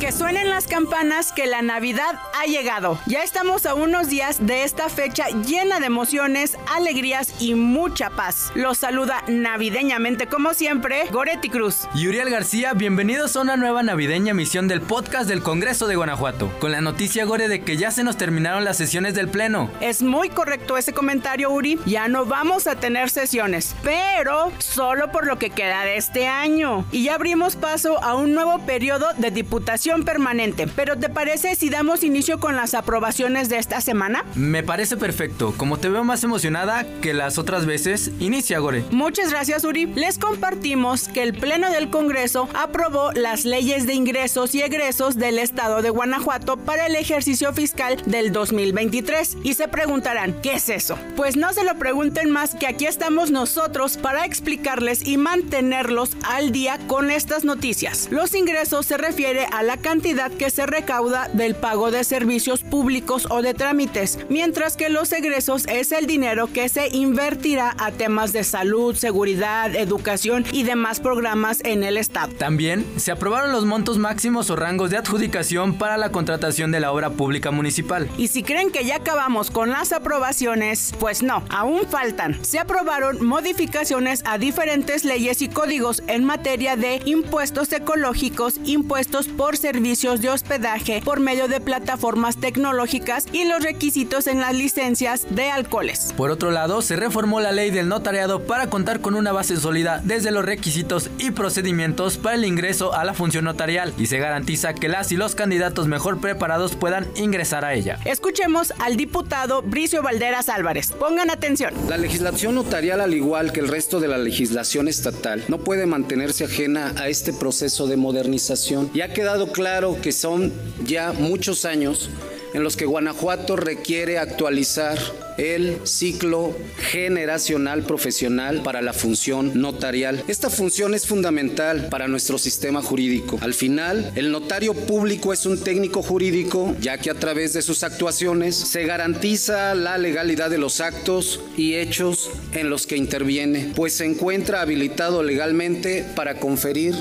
[0.00, 2.98] Que suenen las campanas que la Navidad ha llegado.
[3.04, 8.50] Ya estamos a unos días de esta fecha llena de emociones, alegrías y mucha paz.
[8.54, 11.86] Los saluda navideñamente como siempre Goretti Cruz.
[11.94, 16.50] Y Uriel García, bienvenidos a una nueva navideña misión del podcast del Congreso de Guanajuato.
[16.60, 19.70] Con la noticia Gore de que ya se nos terminaron las sesiones del Pleno.
[19.82, 21.78] Es muy correcto ese comentario Uri.
[21.84, 26.86] Ya no vamos a tener sesiones, pero solo por lo que queda de este año.
[26.90, 30.66] Y ya abrimos paso a un nuevo periodo de diputación permanente.
[30.74, 34.24] Pero ¿te parece si damos inicio con las aprobaciones de esta semana?
[34.34, 35.52] Me parece perfecto.
[35.56, 38.84] Como te veo más emocionada que las otras veces, inicia Gore.
[38.90, 39.86] Muchas gracias Uri.
[39.86, 45.38] Les compartimos que el Pleno del Congreso aprobó las leyes de ingresos y egresos del
[45.38, 49.38] Estado de Guanajuato para el ejercicio fiscal del 2023.
[49.42, 50.98] Y se preguntarán, ¿qué es eso?
[51.16, 56.52] Pues no se lo pregunten más que aquí estamos nosotros para explicarles y mantenerlos al
[56.52, 58.08] día con estas noticias.
[58.10, 63.26] Los ingresos se refiere a la cantidad que se recauda del pago de servicios públicos
[63.30, 68.32] o de trámites, mientras que los egresos es el dinero que se invertirá a temas
[68.32, 72.32] de salud, seguridad, educación y demás programas en el Estado.
[72.34, 76.92] También se aprobaron los montos máximos o rangos de adjudicación para la contratación de la
[76.92, 78.08] obra pública municipal.
[78.18, 82.38] Y si creen que ya acabamos con las aprobaciones, pues no, aún faltan.
[82.44, 89.56] Se aprobaron modificaciones a diferentes leyes y códigos en materia de impuestos ecológicos, impuestos por
[89.56, 95.28] servicios servicios de hospedaje por medio de plataformas tecnológicas y los requisitos en las licencias
[95.30, 96.12] de alcoholes.
[96.16, 100.00] Por otro lado, se reformó la ley del notariado para contar con una base sólida
[100.02, 104.74] desde los requisitos y procedimientos para el ingreso a la función notarial y se garantiza
[104.74, 108.00] que las y los candidatos mejor preparados puedan ingresar a ella.
[108.04, 110.90] Escuchemos al diputado Bricio Valderas Álvarez.
[110.98, 111.72] Pongan atención.
[111.88, 116.46] La legislación notarial, al igual que el resto de la legislación estatal, no puede mantenerse
[116.46, 119.59] ajena a este proceso de modernización y ha quedado claro
[120.00, 120.52] que son
[120.86, 122.08] ya muchos años
[122.54, 124.98] en los que Guanajuato requiere actualizar
[125.38, 130.22] el ciclo generacional profesional para la función notarial.
[130.28, 133.38] Esta función es fundamental para nuestro sistema jurídico.
[133.40, 137.84] Al final, el notario público es un técnico jurídico, ya que a través de sus
[137.84, 143.94] actuaciones se garantiza la legalidad de los actos y hechos en los que interviene, pues
[143.94, 146.94] se encuentra habilitado legalmente para conferir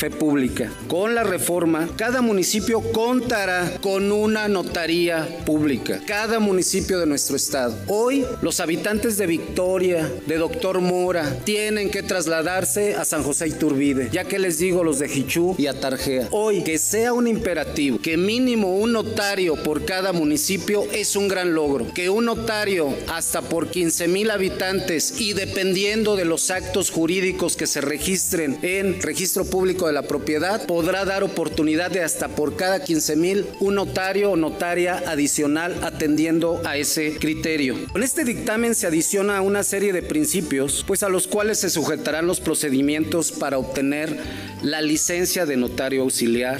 [0.00, 0.72] fe pública.
[0.88, 6.00] Con la reforma, cada municipio contará con una notaría pública.
[6.06, 7.76] Cada municipio de nuestro estado.
[7.86, 14.08] Hoy, los habitantes de Victoria, de Doctor Mora, tienen que trasladarse a San José Iturbide,
[14.10, 16.28] ya que les digo los de Jichú y Atarjea.
[16.30, 21.52] Hoy, que sea un imperativo, que mínimo un notario por cada municipio es un gran
[21.52, 21.92] logro.
[21.92, 27.66] Que un notario hasta por 15 mil habitantes y dependiendo de los actos jurídicos que
[27.66, 32.82] se registren en registro público de la propiedad podrá dar oportunidad de hasta por cada
[32.82, 37.76] 15 mil un notario o notaria adicional atendiendo a ese criterio.
[37.92, 42.26] Con este dictamen se adiciona una serie de principios, pues a los cuales se sujetarán
[42.26, 44.16] los procedimientos para obtener
[44.62, 46.58] la licencia de notario auxiliar,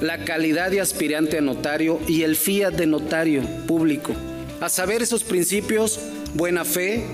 [0.00, 4.12] la calidad de aspirante a notario y el fiat de notario público.
[4.60, 6.00] A saber esos principios,
[6.34, 7.04] buena fe,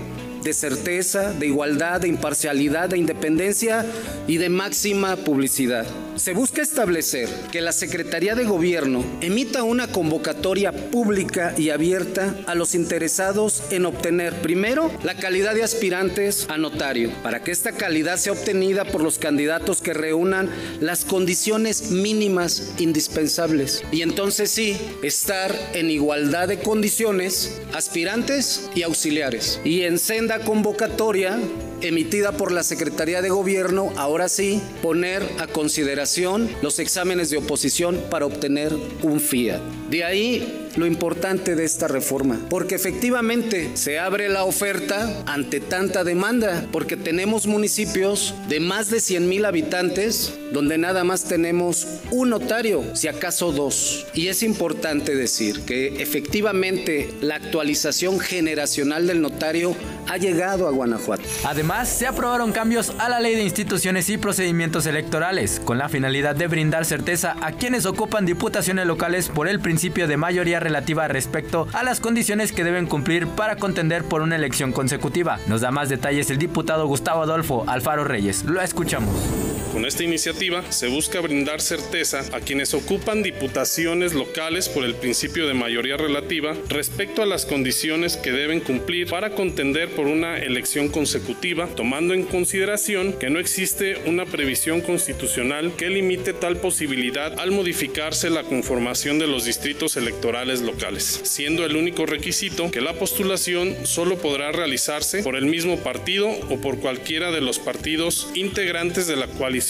[0.43, 3.85] de certeza, de igualdad, de imparcialidad, de independencia
[4.27, 5.85] y de máxima publicidad.
[6.15, 12.53] Se busca establecer que la Secretaría de Gobierno emita una convocatoria pública y abierta a
[12.53, 18.17] los interesados en obtener primero la calidad de aspirantes a notario, para que esta calidad
[18.17, 20.49] sea obtenida por los candidatos que reúnan
[20.79, 23.83] las condiciones mínimas indispensables.
[23.91, 29.59] Y entonces sí, estar en igualdad de condiciones aspirantes y auxiliares.
[29.63, 31.37] Y en senda convocatoria
[31.81, 37.99] emitida por la Secretaría de Gobierno, ahora sí, poner a consideración los exámenes de oposición
[38.09, 39.59] para obtener un FIA.
[39.89, 46.03] De ahí lo importante de esta reforma, porque efectivamente se abre la oferta ante tanta
[46.03, 52.29] demanda, porque tenemos municipios de más de 100 mil habitantes donde nada más tenemos un
[52.29, 54.05] notario, si acaso dos.
[54.13, 59.75] Y es importante decir que efectivamente la actualización generacional del notario
[60.07, 61.23] ha llegado a Guanajuato.
[61.45, 66.35] Además, se aprobaron cambios a la ley de instituciones y procedimientos electorales, con la finalidad
[66.35, 71.67] de brindar certeza a quienes ocupan diputaciones locales por el principio de mayoría relativa respecto
[71.73, 75.39] a las condiciones que deben cumplir para contender por una elección consecutiva.
[75.47, 78.43] Nos da más detalles el diputado Gustavo Adolfo Alfaro Reyes.
[78.43, 79.50] Lo escuchamos.
[79.71, 85.47] Con esta iniciativa se busca brindar certeza a quienes ocupan diputaciones locales por el principio
[85.47, 90.89] de mayoría relativa respecto a las condiciones que deben cumplir para contender por una elección
[90.89, 97.51] consecutiva, tomando en consideración que no existe una previsión constitucional que limite tal posibilidad al
[97.51, 103.73] modificarse la conformación de los distritos electorales locales, siendo el único requisito que la postulación
[103.83, 109.15] solo podrá realizarse por el mismo partido o por cualquiera de los partidos integrantes de
[109.15, 109.60] la coalición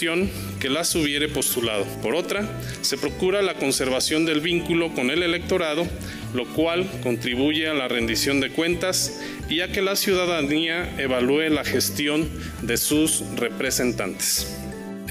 [0.60, 1.86] que las hubiere postulado.
[2.02, 2.48] Por otra,
[2.82, 5.86] se procura la conservación del vínculo con el electorado,
[6.34, 11.66] lo cual contribuye a la rendición de cuentas y a que la ciudadanía evalúe la
[11.66, 12.30] gestión
[12.62, 14.61] de sus representantes.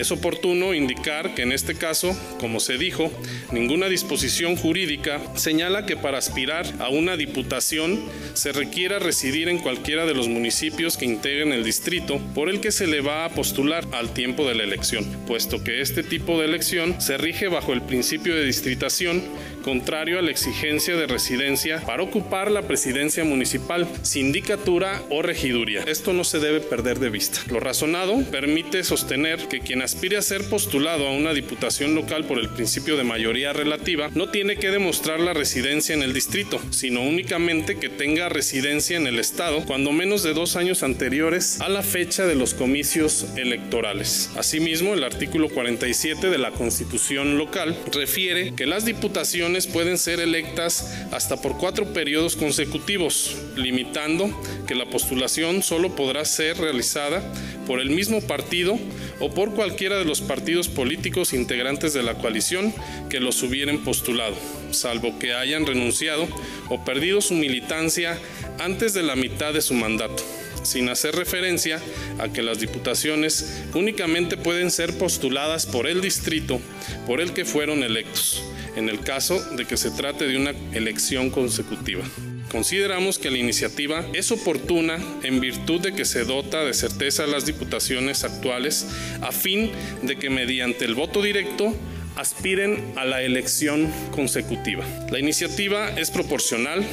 [0.01, 3.13] Es oportuno indicar que en este caso, como se dijo,
[3.53, 8.01] ninguna disposición jurídica señala que para aspirar a una diputación
[8.33, 12.73] se requiera residir en cualquiera de los municipios que integren el distrito por el que
[12.73, 16.47] se le va a postular al tiempo de la elección, puesto que este tipo de
[16.47, 19.23] elección se rige bajo el principio de distritación
[19.61, 25.83] contrario a la exigencia de residencia para ocupar la presidencia municipal, sindicatura o regiduría.
[25.87, 27.41] Esto no se debe perder de vista.
[27.51, 32.39] Lo razonado permite sostener que quien aspire a ser postulado a una diputación local por
[32.39, 37.03] el principio de mayoría relativa no tiene que demostrar la residencia en el distrito, sino
[37.03, 41.83] únicamente que tenga residencia en el estado cuando menos de dos años anteriores a la
[41.83, 44.31] fecha de los comicios electorales.
[44.37, 50.95] Asimismo, el artículo 47 de la Constitución local refiere que las diputaciones pueden ser electas
[51.11, 54.31] hasta por cuatro periodos consecutivos, limitando
[54.67, 57.21] que la postulación solo podrá ser realizada
[57.67, 58.79] por el mismo partido
[59.19, 62.73] o por cualquiera de los partidos políticos integrantes de la coalición
[63.11, 64.37] que los hubieran postulado,
[64.71, 66.29] salvo que hayan renunciado
[66.69, 68.19] o perdido su militancia
[68.61, 70.23] antes de la mitad de su mandato
[70.63, 71.81] sin hacer referencia
[72.19, 76.61] a que las diputaciones únicamente pueden ser postuladas por el distrito
[77.07, 78.45] por el que fueron electos
[78.81, 82.03] en el caso de que se trate de una elección consecutiva.
[82.51, 87.27] Consideramos que la iniciativa es oportuna en virtud de que se dota de certeza a
[87.29, 88.89] las diputaciones actuales
[89.21, 89.71] a fin
[90.03, 91.73] de que mediante el voto directo
[92.17, 94.85] aspiren a la elección consecutiva.
[95.11, 96.85] La iniciativa es proporcional,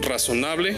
[0.00, 0.76] razonable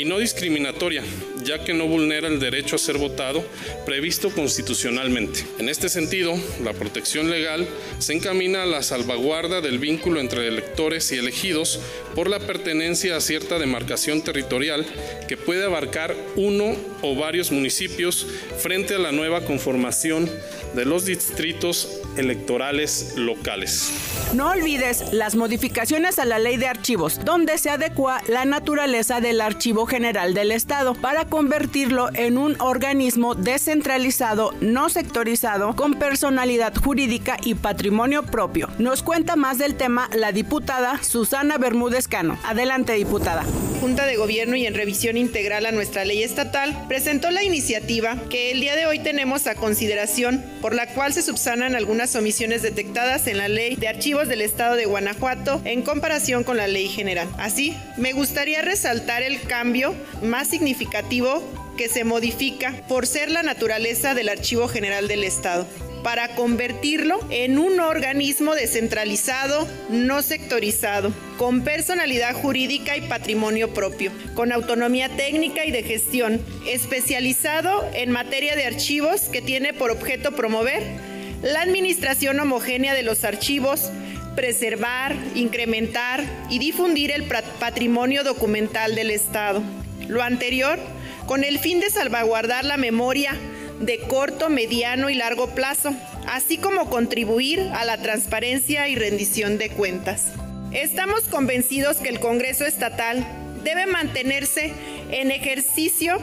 [0.00, 1.02] y no discriminatoria,
[1.44, 3.44] ya que no vulnera el derecho a ser votado
[3.84, 5.44] previsto constitucionalmente.
[5.58, 6.32] En este sentido,
[6.64, 7.68] la protección legal
[7.98, 11.80] se encamina a la salvaguarda del vínculo entre electores y elegidos
[12.14, 14.86] por la pertenencia a cierta demarcación territorial
[15.28, 18.26] que puede abarcar uno o varios municipios
[18.58, 20.30] frente a la nueva conformación
[20.74, 23.92] de los distritos electorales locales.
[24.34, 29.40] No olvides las modificaciones a la ley de archivos, donde se adecua la naturaleza del
[29.40, 37.36] Archivo General del Estado para convertirlo en un organismo descentralizado, no sectorizado, con personalidad jurídica
[37.44, 38.68] y patrimonio propio.
[38.78, 42.38] Nos cuenta más del tema la diputada Susana Bermúdez Cano.
[42.44, 43.44] Adelante, diputada.
[43.80, 48.50] Junta de Gobierno y en revisión integral a nuestra ley estatal, presentó la iniciativa que
[48.50, 53.26] el día de hoy tenemos a consideración, por la cual se subsanan algunas omisiones detectadas
[53.26, 57.28] en la ley de archivos del Estado de Guanajuato en comparación con la ley general.
[57.38, 61.42] Así, me gustaría resaltar el cambio más significativo
[61.76, 65.66] que se modifica por ser la naturaleza del Archivo General del Estado
[66.02, 74.52] para convertirlo en un organismo descentralizado, no sectorizado, con personalidad jurídica y patrimonio propio, con
[74.52, 81.09] autonomía técnica y de gestión, especializado en materia de archivos que tiene por objeto promover
[81.42, 83.90] la administración homogénea de los archivos,
[84.36, 89.62] preservar, incrementar y difundir el patrimonio documental del Estado.
[90.08, 90.78] Lo anterior
[91.26, 93.36] con el fin de salvaguardar la memoria
[93.80, 95.94] de corto, mediano y largo plazo,
[96.26, 100.32] así como contribuir a la transparencia y rendición de cuentas.
[100.72, 103.26] Estamos convencidos que el Congreso Estatal
[103.64, 104.72] debe mantenerse
[105.10, 106.18] en ejercicio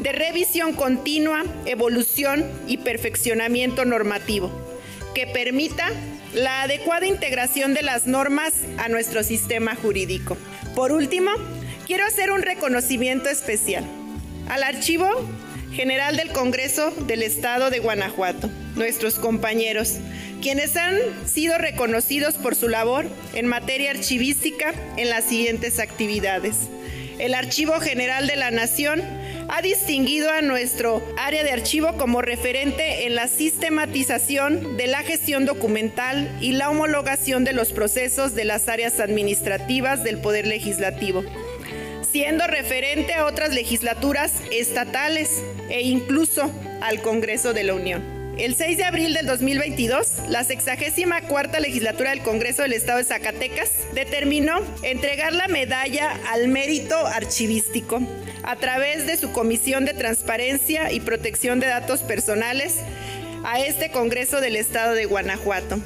[0.00, 4.50] de revisión continua, evolución y perfeccionamiento normativo,
[5.14, 5.90] que permita
[6.34, 10.36] la adecuada integración de las normas a nuestro sistema jurídico.
[10.74, 11.30] Por último,
[11.86, 13.84] quiero hacer un reconocimiento especial
[14.48, 15.08] al Archivo
[15.72, 19.96] General del Congreso del Estado de Guanajuato, nuestros compañeros,
[20.42, 26.56] quienes han sido reconocidos por su labor en materia archivística en las siguientes actividades.
[27.18, 29.02] El Archivo General de la Nación
[29.48, 35.44] ha distinguido a nuestro área de archivo como referente en la sistematización de la gestión
[35.44, 41.24] documental y la homologación de los procesos de las áreas administrativas del Poder Legislativo
[42.12, 46.50] siendo referente a otras legislaturas estatales e incluso
[46.82, 48.21] al Congreso de la Unión.
[48.38, 53.70] El 6 de abril del 2022, la 64 legislatura del Congreso del Estado de Zacatecas
[53.94, 58.00] determinó entregar la medalla al mérito archivístico
[58.42, 62.78] a través de su Comisión de Transparencia y Protección de Datos Personales
[63.44, 65.78] a este Congreso del Estado de Guanajuato.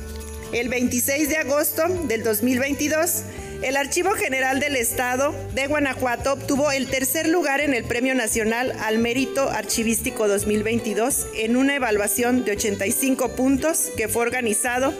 [0.52, 3.24] El 26 de agosto del 2022,
[3.62, 8.72] el Archivo General del Estado de Guanajuato obtuvo el tercer lugar en el Premio Nacional
[8.80, 14.92] al Mérito Archivístico 2022 en una evaluación de 85 puntos que fue organizado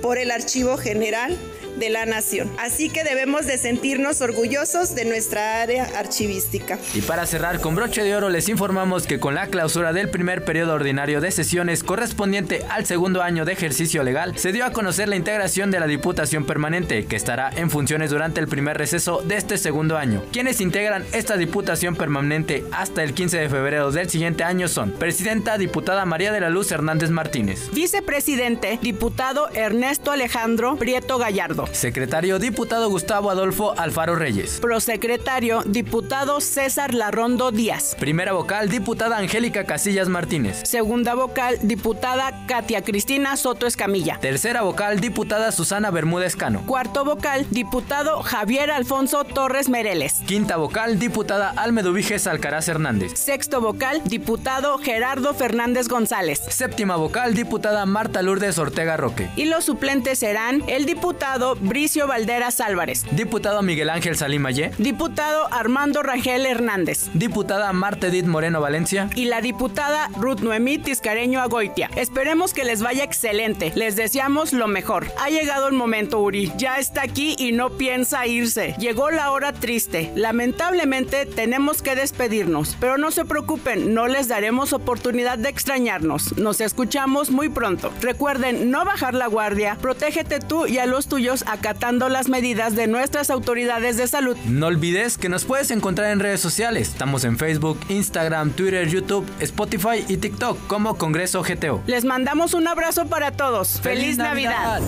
[0.00, 1.36] por el Archivo General
[1.78, 2.50] de la nación.
[2.58, 6.78] Así que debemos de sentirnos orgullosos de nuestra área archivística.
[6.94, 10.44] Y para cerrar con broche de oro les informamos que con la clausura del primer
[10.44, 15.08] periodo ordinario de sesiones correspondiente al segundo año de ejercicio legal, se dio a conocer
[15.08, 19.36] la integración de la Diputación Permanente, que estará en funciones durante el primer receso de
[19.36, 20.22] este segundo año.
[20.32, 25.58] Quienes integran esta Diputación Permanente hasta el 15 de febrero del siguiente año son Presidenta
[25.58, 27.70] Diputada María de la Luz Hernández Martínez.
[27.72, 31.67] Vicepresidente Diputado Ernesto Alejandro Prieto Gallardo.
[31.72, 34.58] Secretario Diputado Gustavo Adolfo Alfaro Reyes.
[34.60, 37.96] Prosecretario Diputado César Larrondo Díaz.
[37.98, 40.62] Primera vocal Diputada Angélica Casillas Martínez.
[40.64, 44.18] Segunda vocal Diputada Katia Cristina Soto Escamilla.
[44.20, 46.62] Tercera vocal Diputada Susana Bermúdez Cano.
[46.66, 50.14] Cuarto vocal Diputado Javier Alfonso Torres Mereles.
[50.26, 53.12] Quinta vocal Diputada Almeduviges Alcaraz Hernández.
[53.14, 56.40] Sexto vocal Diputado Gerardo Fernández González.
[56.48, 59.28] Séptima vocal Diputada Marta Lourdes Ortega Roque.
[59.36, 63.04] Y los suplentes serán el diputado Bricio Valderas Álvarez.
[63.12, 64.70] Diputado Miguel Ángel Salimaye.
[64.78, 67.08] Diputado Armando Rangel Hernández.
[67.14, 69.10] Diputada Marta Edith Moreno Valencia.
[69.14, 71.90] Y la diputada Ruth Noemí Tiscareño Agoitia.
[71.96, 73.72] Esperemos que les vaya excelente.
[73.74, 75.06] Les deseamos lo mejor.
[75.18, 76.52] Ha llegado el momento, Uri.
[76.56, 78.74] Ya está aquí y no piensa irse.
[78.78, 80.12] Llegó la hora triste.
[80.14, 82.76] Lamentablemente tenemos que despedirnos.
[82.80, 86.36] Pero no se preocupen, no les daremos oportunidad de extrañarnos.
[86.36, 87.92] Nos escuchamos muy pronto.
[88.00, 89.76] Recuerden no bajar la guardia.
[89.80, 94.36] Protégete tú y a los tuyos acatando las medidas de nuestras autoridades de salud.
[94.46, 96.88] No olvides que nos puedes encontrar en redes sociales.
[96.88, 101.82] Estamos en Facebook, Instagram, Twitter, YouTube, Spotify y TikTok como Congreso GTO.
[101.86, 103.80] Les mandamos un abrazo para todos.
[103.80, 104.80] ¡Feliz, Navidad.